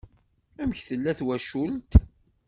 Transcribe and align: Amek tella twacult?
Amek 0.61 0.79
tella 0.87 1.11
twacult? 1.19 1.91